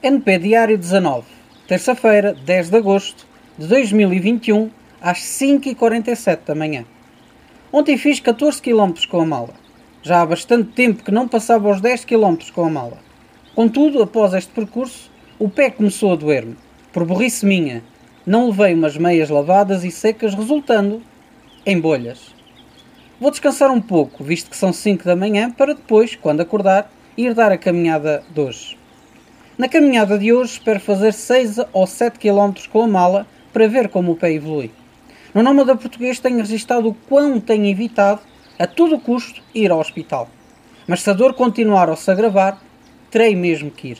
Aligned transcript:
NP 0.00 0.38
Diário 0.38 0.78
19, 0.78 1.26
terça-feira, 1.66 2.32
10 2.32 2.70
de 2.70 2.76
agosto 2.76 3.26
de 3.58 3.66
2021, 3.66 4.70
às 5.02 5.18
5h47 5.18 6.38
da 6.46 6.54
manhã. 6.54 6.84
Ontem 7.72 7.98
fiz 7.98 8.20
14 8.20 8.62
km 8.62 8.92
com 9.10 9.20
a 9.20 9.26
mala. 9.26 9.54
Já 10.00 10.22
há 10.22 10.26
bastante 10.26 10.70
tempo 10.70 11.02
que 11.02 11.10
não 11.10 11.26
passava 11.26 11.68
os 11.68 11.80
10 11.80 12.04
km 12.04 12.36
com 12.54 12.64
a 12.64 12.70
mala. 12.70 12.98
Contudo, 13.56 14.00
após 14.00 14.34
este 14.34 14.52
percurso, 14.52 15.10
o 15.36 15.48
pé 15.48 15.68
começou 15.68 16.12
a 16.12 16.16
doer-me, 16.16 16.56
por 16.92 17.04
burrice 17.04 17.44
minha. 17.44 17.82
Não 18.24 18.50
levei 18.50 18.74
umas 18.74 18.96
meias 18.96 19.28
lavadas 19.28 19.82
e 19.82 19.90
secas, 19.90 20.32
resultando 20.32 21.02
em 21.66 21.80
bolhas. 21.80 22.32
Vou 23.20 23.32
descansar 23.32 23.68
um 23.72 23.80
pouco, 23.80 24.22
visto 24.22 24.48
que 24.48 24.56
são 24.56 24.72
5 24.72 25.02
da 25.02 25.16
manhã, 25.16 25.50
para 25.50 25.74
depois, 25.74 26.14
quando 26.14 26.40
acordar, 26.40 26.88
ir 27.16 27.34
dar 27.34 27.50
a 27.50 27.58
caminhada 27.58 28.22
de 28.32 28.40
hoje. 28.40 28.77
Na 29.58 29.68
caminhada 29.68 30.16
de 30.16 30.32
hoje 30.32 30.52
espero 30.52 30.78
fazer 30.78 31.12
6 31.12 31.56
ou 31.72 31.84
7 31.84 32.16
km 32.16 32.52
com 32.70 32.82
a 32.82 32.86
mala 32.86 33.26
para 33.52 33.66
ver 33.66 33.88
como 33.88 34.12
o 34.12 34.16
pé 34.16 34.32
evolui. 34.32 34.70
No 35.34 35.42
nome 35.42 35.64
da 35.64 35.74
português 35.74 36.20
tenho 36.20 36.38
registado 36.38 36.88
o 36.88 36.94
quão 36.94 37.40
tenho 37.40 37.66
evitado, 37.66 38.20
a 38.56 38.68
todo 38.68 39.00
custo, 39.00 39.42
ir 39.52 39.72
ao 39.72 39.80
hospital. 39.80 40.28
Mas 40.86 41.02
se 41.02 41.10
a 41.10 41.12
dor 41.12 41.34
continuar 41.34 41.90
ou 41.90 41.96
se 41.96 42.08
agravar, 42.08 42.62
terei 43.10 43.34
mesmo 43.34 43.68
que 43.68 43.88
ir. 43.88 43.98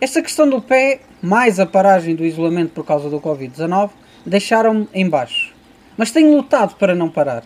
Esta 0.00 0.20
questão 0.20 0.50
do 0.50 0.60
pé, 0.60 1.02
mais 1.22 1.60
a 1.60 1.66
paragem 1.66 2.16
do 2.16 2.26
isolamento 2.26 2.72
por 2.72 2.84
causa 2.84 3.08
do 3.08 3.20
Covid-19, 3.20 3.90
deixaram-me 4.26 4.88
em 4.92 5.08
baixo. 5.08 5.54
Mas 5.96 6.10
tenho 6.10 6.34
lutado 6.34 6.74
para 6.74 6.96
não 6.96 7.08
parar. 7.08 7.44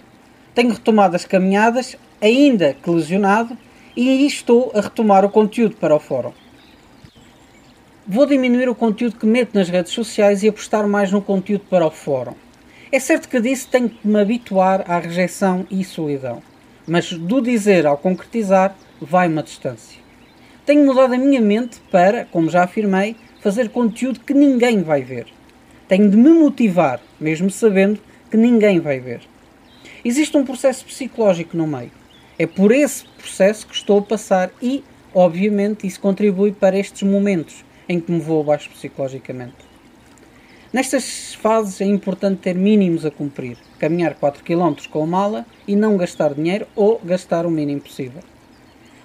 Tenho 0.55 0.73
retomado 0.73 1.15
as 1.15 1.27
caminhadas, 1.27 1.95
ainda 2.23 2.73
que 2.73 2.89
lesionado, 2.89 3.55
e 3.95 4.25
estou 4.25 4.73
a 4.75 4.81
retomar 4.81 5.27
o 5.27 5.31
conteúdo 5.31 5.77
para 5.77 5.95
o 5.95 6.01
fórum. 6.01 6.33
Vou 8.05 8.27
diminuir 8.27 8.69
o 8.69 8.75
conteúdo 8.75 9.17
que 9.17 9.25
meto 9.25 9.55
nas 9.55 9.69
redes 9.69 9.93
sociais 9.93 10.43
e 10.43 10.49
apostar 10.49 10.89
mais 10.89 11.13
no 11.13 11.23
conteúdo 11.23 11.65
para 11.71 11.87
o 11.87 11.91
fórum. 11.91 12.35
É 12.91 12.99
certo 12.99 13.29
que 13.29 13.41
disso 13.41 13.69
tenho 13.71 13.89
que 13.89 14.09
me 14.09 14.21
habituar 14.21 14.91
à 14.91 14.99
rejeição 14.99 15.65
e 15.71 15.85
solidão, 15.85 16.43
mas 16.85 17.13
do 17.13 17.41
dizer 17.41 17.87
ao 17.87 17.97
concretizar 17.97 18.77
vai 19.01 19.29
uma 19.29 19.41
distância. 19.41 20.01
Tenho 20.67 20.85
mudado 20.85 21.15
a 21.15 21.17
minha 21.17 21.41
mente 21.41 21.81
para, 21.93 22.25
como 22.25 22.51
já 22.51 22.65
afirmei, 22.65 23.15
fazer 23.41 23.69
conteúdo 23.69 24.19
que 24.19 24.35
ninguém 24.35 24.83
vai 24.83 25.03
ver. 25.03 25.27
Tenho 25.87 26.11
de 26.11 26.17
me 26.17 26.31
motivar, 26.31 27.01
mesmo 27.21 27.53
sabendo 27.53 28.01
que 28.29 28.37
ninguém 28.37 28.81
vai 28.81 28.99
ver. 28.99 29.21
Existe 30.05 30.37
um 30.37 30.45
processo 30.45 30.85
psicológico 30.85 31.57
no 31.57 31.69
meio. 31.69 31.93
É 32.37 32.49
por 32.49 32.73
esse 32.73 33.05
processo 33.17 33.65
que 33.65 33.77
estou 33.77 34.01
a 34.01 34.03
passar 34.03 34.51
e, 34.61 34.83
obviamente, 35.15 35.87
isso 35.87 36.01
contribui 36.01 36.51
para 36.51 36.77
estes 36.77 37.05
momentos 37.05 37.65
em 37.89 38.01
que 38.01 38.11
me 38.11 38.21
vou 38.21 38.41
abaixo 38.41 38.71
psicologicamente. 38.71 39.73
Nestas 40.73 41.35
fases 41.35 41.81
é 41.81 41.85
importante 41.85 42.41
ter 42.41 42.55
mínimos 42.55 43.05
a 43.05 43.11
cumprir, 43.11 43.59
caminhar 43.79 44.15
4 44.15 44.43
km 44.43 44.75
com 44.91 45.03
a 45.03 45.07
mala 45.07 45.47
e 45.69 45.77
não 45.77 45.99
gastar 45.99 46.33
dinheiro 46.33 46.67
ou 46.75 46.99
gastar 47.05 47.45
o 47.45 47.51
mínimo 47.51 47.83
possível. 47.83 48.23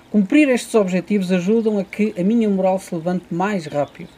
Cumprir 0.10 0.48
estes 0.48 0.74
objetivos 0.76 1.30
ajudam 1.32 1.78
a 1.78 1.84
que 1.84 2.14
a 2.18 2.24
minha 2.24 2.50
moral 2.50 2.80
se 2.80 2.96
levante 2.96 3.26
mais 3.30 3.66
rápido. 3.66 4.10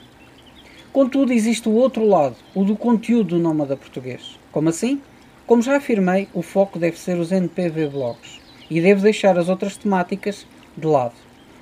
Contudo, 0.93 1.33
existe 1.33 1.67
o 1.67 1.73
outro 1.73 2.07
lado, 2.07 2.35
o 2.53 2.63
do 2.63 2.75
conteúdo 2.75 3.29
do 3.29 3.39
Nómada 3.39 3.75
Português. 3.75 4.39
Como 4.51 4.69
assim? 4.69 5.01
Como 5.47 5.63
já 5.63 5.77
afirmei, 5.77 6.27
o 6.31 6.43
foco 6.43 6.77
deve 6.77 6.99
ser 6.99 7.17
os 7.17 7.31
NPV 7.31 7.87
blogs 7.87 8.39
e 8.69 8.79
devo 8.79 9.01
deixar 9.01 9.39
as 9.39 9.49
outras 9.49 9.75
temáticas 9.75 10.45
de 10.77 10.85
lado. 10.85 11.15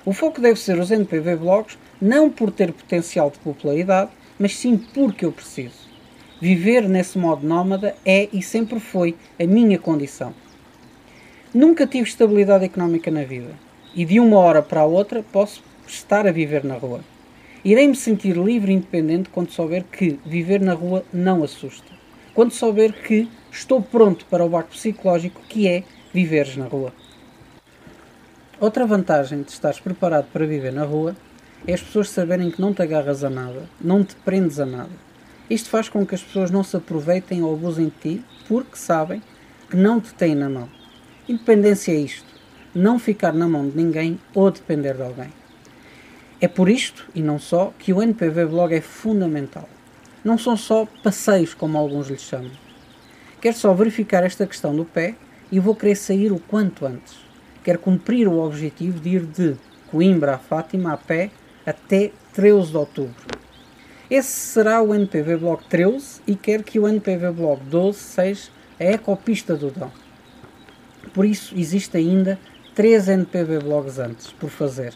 O 0.04 0.12
foco 0.12 0.40
deve 0.40 0.60
ser 0.60 0.78
os 0.78 0.90
NPV 0.90 1.36
blogs 1.36 1.78
não 2.00 2.30
por 2.30 2.50
ter 2.50 2.72
potencial 2.72 3.30
de 3.30 3.38
popularidade, 3.38 4.10
mas 4.38 4.56
sim 4.56 4.76
porque 4.76 5.24
eu 5.24 5.32
preciso. 5.32 5.88
Viver 6.40 6.88
nesse 6.88 7.18
modo 7.18 7.46
nómada 7.46 7.96
é 8.04 8.28
e 8.32 8.40
sempre 8.40 8.78
foi 8.78 9.16
a 9.40 9.44
minha 9.44 9.78
condição. 9.78 10.32
Nunca 11.52 11.86
tive 11.86 12.08
estabilidade 12.08 12.64
económica 12.64 13.10
na 13.10 13.24
vida 13.24 13.50
e 13.94 14.04
de 14.04 14.20
uma 14.20 14.38
hora 14.38 14.62
para 14.62 14.82
a 14.82 14.86
outra 14.86 15.22
posso 15.32 15.62
estar 15.86 16.26
a 16.26 16.32
viver 16.32 16.62
na 16.62 16.74
rua. 16.74 17.00
Irei 17.64 17.88
me 17.88 17.96
sentir 17.96 18.36
livre 18.36 18.70
e 18.70 18.74
independente 18.76 19.30
quando 19.30 19.50
souber 19.50 19.84
que 19.84 20.20
viver 20.24 20.60
na 20.60 20.74
rua 20.74 21.04
não 21.12 21.42
assusta. 21.42 21.92
Quando 22.32 22.52
souber 22.52 22.92
que 23.02 23.28
estou 23.50 23.82
pronto 23.82 24.24
para 24.26 24.44
o 24.44 24.48
barco 24.48 24.70
psicológico 24.70 25.40
que 25.48 25.66
é 25.66 25.82
viveres 26.14 26.56
na 26.56 26.66
rua. 26.66 26.92
Outra 28.60 28.86
vantagem 28.86 29.42
de 29.42 29.50
estares 29.50 29.80
preparado 29.80 30.28
para 30.32 30.46
viver 30.46 30.72
na 30.72 30.84
rua 30.84 31.16
é 31.66 31.74
as 31.74 31.82
pessoas 31.82 32.10
saberem 32.10 32.50
que 32.50 32.60
não 32.60 32.72
te 32.72 32.82
agarras 32.82 33.24
a 33.24 33.30
nada, 33.30 33.68
não 33.80 34.04
te 34.04 34.14
prendes 34.16 34.60
a 34.60 34.66
nada. 34.66 34.90
Isto 35.50 35.70
faz 35.70 35.88
com 35.88 36.06
que 36.06 36.14
as 36.14 36.22
pessoas 36.22 36.50
não 36.50 36.62
se 36.62 36.76
aproveitem 36.76 37.42
ou 37.42 37.54
abusem 37.54 37.86
de 37.86 38.16
ti 38.16 38.24
porque 38.46 38.76
sabem 38.76 39.22
que 39.70 39.76
não 39.76 40.00
te 40.00 40.12
têm 40.14 40.34
na 40.34 40.48
mão. 40.48 40.68
Independência 41.28 41.92
é 41.92 41.96
isto, 41.96 42.26
não 42.74 42.98
ficar 42.98 43.32
na 43.32 43.48
mão 43.48 43.68
de 43.68 43.76
ninguém 43.76 44.18
ou 44.34 44.50
depender 44.50 44.94
de 44.94 45.02
alguém. 45.02 45.32
É 46.40 46.46
por 46.46 46.68
isto, 46.68 47.06
e 47.14 47.20
não 47.20 47.38
só, 47.38 47.72
que 47.78 47.92
o 47.92 48.00
NPV 48.00 48.46
Blog 48.46 48.72
é 48.72 48.80
fundamental. 48.80 49.68
Não 50.22 50.38
são 50.38 50.56
só 50.56 50.86
passeios, 51.02 51.52
como 51.52 51.76
alguns 51.76 52.08
lhes 52.08 52.22
chamam. 52.22 52.50
Quero 53.40 53.56
só 53.56 53.74
verificar 53.74 54.22
esta 54.22 54.46
questão 54.46 54.74
do 54.74 54.84
pé 54.84 55.16
e 55.50 55.58
vou 55.58 55.74
querer 55.74 55.96
sair 55.96 56.30
o 56.30 56.38
quanto 56.38 56.86
antes. 56.86 57.16
Quero 57.64 57.78
cumprir 57.78 58.28
o 58.28 58.38
objetivo 58.38 59.00
de 59.00 59.08
ir 59.10 59.26
de 59.26 59.56
Coimbra 59.90 60.34
a 60.34 60.38
Fátima 60.38 60.92
a 60.92 60.96
pé 60.96 61.30
até 61.68 62.12
13 62.32 62.70
de 62.70 62.76
outubro. 62.78 63.14
Esse 64.10 64.30
será 64.30 64.80
o 64.80 64.94
NPV 64.94 65.36
Blog 65.36 65.62
13 65.68 66.22
e 66.26 66.34
quero 66.34 66.64
que 66.64 66.78
o 66.78 66.88
NPV 66.88 67.30
Blog 67.32 67.60
12 67.64 67.98
seja 67.98 68.50
a 68.80 68.84
ecopista 68.84 69.54
do 69.54 69.70
Dão. 69.70 69.92
Por 71.12 71.26
isso, 71.26 71.54
existe 71.54 71.94
ainda 71.98 72.38
3 72.74 73.08
NPV 73.08 73.58
Blogs 73.58 73.98
antes 73.98 74.32
por 74.32 74.48
fazer. 74.48 74.94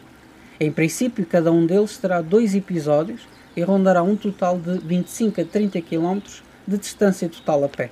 Em 0.59 0.73
princípio, 0.73 1.27
cada 1.27 1.53
um 1.53 1.67
deles 1.67 1.99
terá 1.99 2.23
dois 2.23 2.55
episódios 2.55 3.21
e 3.55 3.61
rondará 3.61 4.03
um 4.03 4.17
total 4.17 4.59
de 4.59 4.79
25 4.79 5.43
a 5.43 5.45
30 5.45 5.83
km 5.83 6.21
de 6.67 6.79
distância 6.79 7.29
total 7.29 7.65
a 7.65 7.69
pé. 7.69 7.91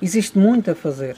Existe 0.00 0.38
muito 0.38 0.70
a 0.70 0.74
fazer. 0.76 1.16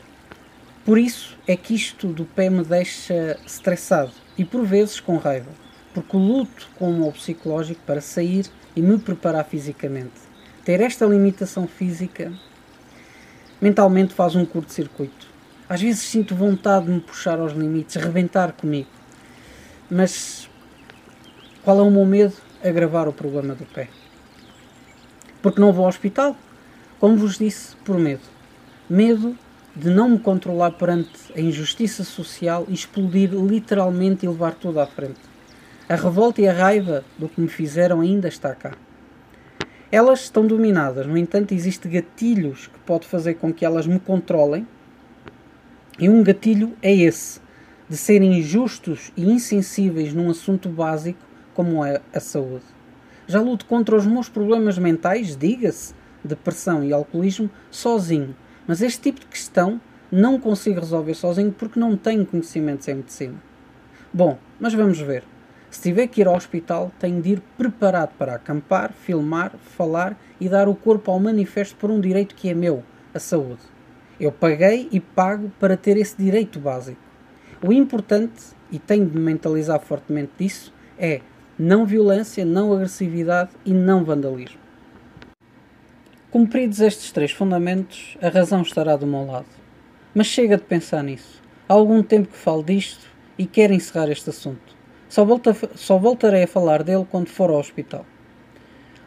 Por 0.82 0.96
isso 0.96 1.36
é 1.46 1.54
que 1.56 1.74
isto 1.74 2.06
do 2.06 2.24
pé 2.24 2.48
me 2.48 2.64
deixa 2.64 3.38
estressado 3.44 4.12
e 4.38 4.46
por 4.46 4.64
vezes 4.64 4.98
com 4.98 5.18
raiva 5.18 5.67
porque 6.02 6.16
luto 6.16 6.68
com 6.78 7.00
o 7.00 7.12
psicológico 7.12 7.80
para 7.84 8.00
sair 8.00 8.46
e 8.76 8.80
me 8.80 8.98
preparar 8.98 9.44
fisicamente. 9.44 10.12
Ter 10.64 10.80
esta 10.80 11.04
limitação 11.04 11.66
física 11.66 12.32
mentalmente 13.60 14.14
faz 14.14 14.36
um 14.36 14.44
curto-circuito. 14.44 15.26
Às 15.68 15.82
vezes 15.82 16.02
sinto 16.02 16.36
vontade 16.36 16.86
de 16.86 16.92
me 16.92 17.00
puxar 17.00 17.40
aos 17.40 17.52
limites, 17.52 17.96
rebentar 17.96 18.52
comigo. 18.52 18.88
Mas 19.90 20.48
qual 21.64 21.80
é 21.80 21.82
o 21.82 21.90
meu 21.90 22.04
medo? 22.04 22.34
Agravar 22.62 23.08
o 23.08 23.12
problema 23.12 23.54
do 23.54 23.64
pé. 23.66 23.88
Porque 25.42 25.60
não 25.60 25.72
vou 25.72 25.84
ao 25.84 25.88
hospital? 25.88 26.36
Como 27.00 27.16
vos 27.16 27.38
disse, 27.38 27.74
por 27.84 27.98
medo. 27.98 28.22
Medo 28.88 29.36
de 29.74 29.90
não 29.90 30.10
me 30.10 30.18
controlar 30.18 30.72
perante 30.72 31.10
a 31.36 31.40
injustiça 31.40 32.04
social 32.04 32.66
e 32.68 32.74
explodir 32.74 33.30
literalmente 33.32 34.24
e 34.24 34.28
levar 34.28 34.54
tudo 34.54 34.80
à 34.80 34.86
frente. 34.86 35.27
A 35.88 35.96
revolta 35.96 36.42
e 36.42 36.46
a 36.46 36.52
raiva 36.52 37.02
do 37.18 37.30
que 37.30 37.40
me 37.40 37.48
fizeram 37.48 38.02
ainda 38.02 38.28
está 38.28 38.54
cá. 38.54 38.76
Elas 39.90 40.20
estão 40.20 40.46
dominadas, 40.46 41.06
no 41.06 41.16
entanto, 41.16 41.54
existem 41.54 41.90
gatilhos 41.90 42.66
que 42.66 42.78
pode 42.80 43.06
fazer 43.06 43.34
com 43.34 43.50
que 43.54 43.64
elas 43.64 43.86
me 43.86 43.98
controlem. 43.98 44.68
E 45.98 46.06
um 46.10 46.22
gatilho 46.22 46.74
é 46.82 46.94
esse, 46.94 47.40
de 47.88 47.96
serem 47.96 48.38
injustos 48.38 49.10
e 49.16 49.30
insensíveis 49.30 50.12
num 50.12 50.28
assunto 50.28 50.68
básico 50.68 51.24
como 51.54 51.82
é 51.82 52.02
a 52.12 52.20
saúde. 52.20 52.66
Já 53.26 53.40
luto 53.40 53.64
contra 53.64 53.96
os 53.96 54.04
meus 54.04 54.28
problemas 54.28 54.76
mentais, 54.78 55.34
diga-se, 55.34 55.94
depressão 56.22 56.84
e 56.84 56.92
alcoolismo, 56.92 57.48
sozinho, 57.70 58.36
mas 58.66 58.82
este 58.82 59.00
tipo 59.00 59.20
de 59.20 59.26
questão 59.26 59.80
não 60.12 60.38
consigo 60.38 60.80
resolver 60.80 61.14
sozinho 61.14 61.50
porque 61.50 61.80
não 61.80 61.96
tenho 61.96 62.26
conhecimentos 62.26 62.86
em 62.88 62.96
medicina. 62.96 63.42
Bom, 64.12 64.38
mas 64.60 64.74
vamos 64.74 65.00
ver. 65.00 65.24
Se 65.70 65.82
tiver 65.82 66.06
que 66.06 66.20
ir 66.20 66.26
ao 66.26 66.34
hospital, 66.34 66.90
tenho 66.98 67.20
de 67.20 67.32
ir 67.32 67.42
preparado 67.56 68.16
para 68.16 68.34
acampar, 68.34 68.92
filmar, 68.92 69.52
falar 69.58 70.18
e 70.40 70.48
dar 70.48 70.66
o 70.68 70.74
corpo 70.74 71.10
ao 71.10 71.20
manifesto 71.20 71.76
por 71.76 71.90
um 71.90 72.00
direito 72.00 72.34
que 72.34 72.48
é 72.48 72.54
meu, 72.54 72.82
a 73.12 73.18
saúde. 73.18 73.60
Eu 74.18 74.32
paguei 74.32 74.88
e 74.90 74.98
pago 74.98 75.52
para 75.60 75.76
ter 75.76 75.96
esse 75.96 76.16
direito 76.16 76.58
básico. 76.58 77.00
O 77.62 77.72
importante, 77.72 78.42
e 78.70 78.78
tenho 78.78 79.06
de 79.06 79.16
me 79.16 79.24
mentalizar 79.24 79.80
fortemente 79.80 80.32
disso, 80.38 80.72
é 80.98 81.20
não 81.58 81.84
violência, 81.84 82.44
não 82.44 82.72
agressividade 82.72 83.50
e 83.64 83.72
não 83.72 84.04
vandalismo. 84.04 84.60
Cumpridos 86.30 86.80
estes 86.80 87.12
três 87.12 87.30
fundamentos, 87.30 88.16
a 88.22 88.28
razão 88.28 88.62
estará 88.62 88.96
do 88.96 89.06
meu 89.06 89.26
lado. 89.26 89.46
Mas 90.14 90.26
chega 90.28 90.56
de 90.56 90.62
pensar 90.62 91.02
nisso. 91.02 91.42
Há 91.68 91.74
algum 91.74 92.02
tempo 92.02 92.28
que 92.28 92.36
falo 92.36 92.62
disto 92.62 93.06
e 93.36 93.46
quero 93.46 93.72
encerrar 93.72 94.10
este 94.10 94.30
assunto. 94.30 94.77
Só, 95.08 95.24
volta, 95.24 95.56
só 95.74 95.96
voltarei 95.96 96.42
a 96.42 96.46
falar 96.46 96.82
dele 96.82 97.06
quando 97.10 97.28
for 97.28 97.50
ao 97.50 97.58
hospital. 97.58 98.04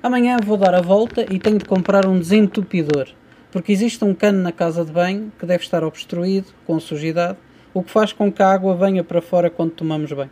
Amanhã 0.02 0.38
vou 0.44 0.58
dar 0.58 0.74
a 0.74 0.82
volta 0.82 1.26
e 1.32 1.38
tenho 1.38 1.60
de 1.60 1.66
comprar 1.66 2.08
um 2.08 2.18
desentupidor, 2.18 3.08
porque 3.52 3.72
existe 3.72 4.04
um 4.04 4.16
cano 4.16 4.42
na 4.42 4.52
casa 4.52 4.84
de 4.84 4.92
banho 4.92 5.32
que 5.38 5.46
deve 5.46 5.64
estar 5.64 5.84
obstruído, 5.84 6.48
com 6.66 6.80
sujidade, 6.80 7.38
o 7.72 7.84
que 7.84 7.92
faz 7.92 8.12
com 8.12 8.32
que 8.32 8.42
a 8.42 8.52
água 8.52 8.76
venha 8.76 9.04
para 9.04 9.22
fora 9.22 9.50
quando 9.50 9.72
tomamos 9.72 10.12
banho. 10.12 10.32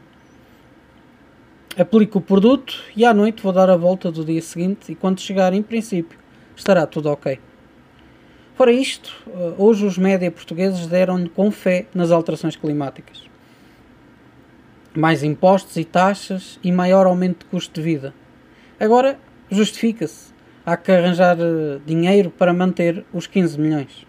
Aplico 1.77 2.18
o 2.18 2.21
produto 2.21 2.81
e 2.95 3.06
à 3.06 3.13
noite 3.13 3.44
vou 3.44 3.54
dar 3.54 3.69
a 3.69 3.77
volta 3.77 4.12
do 4.12 4.25
dia 4.25 4.42
seguinte 4.42 4.92
e 4.92 4.95
quando 4.95 5.21
chegar, 5.21 5.54
em 5.54 5.62
princípio, 5.62 6.18
estará 6.56 6.88
tudo 6.88 7.10
ok. 7.12 7.39
Fora 8.56 8.71
isto, 8.71 9.16
eh, 9.27 9.54
hoje 9.57 9.86
os 9.86 9.98
média 9.98 10.30
portugueses 10.31 10.88
deram-lhe 10.88 11.30
com 11.30 11.51
fé 11.51 11.86
nas 11.94 12.12
alterações 12.12 12.56
climáticas. 12.56 13.28
Mais 14.95 15.24
impostos 15.24 15.77
e 15.77 15.86
taxas 15.86 16.59
e 16.63 16.71
maior 16.71 17.06
aumento 17.06 17.39
de 17.39 17.45
custo 17.45 17.74
de 17.74 17.81
vida. 17.81 18.13
Agora, 18.80 19.19
justifica-se. 19.50 20.33
Há 20.65 20.77
que 20.77 20.91
arranjar 20.91 21.38
eh, 21.39 21.80
dinheiro 21.86 22.30
para 22.30 22.53
manter 22.53 23.06
os 23.13 23.25
15 23.25 23.59
milhões. 23.59 24.08